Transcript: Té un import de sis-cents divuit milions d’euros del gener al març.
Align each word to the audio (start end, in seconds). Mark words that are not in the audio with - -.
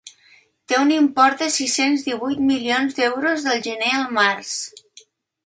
Té 0.71 0.77
un 0.83 0.93
import 0.95 1.43
de 1.43 1.49
sis-cents 1.55 2.07
divuit 2.07 2.41
milions 2.47 2.97
d’euros 3.01 3.47
del 3.49 3.63
gener 3.69 3.93
al 4.01 4.09
març. 4.21 4.57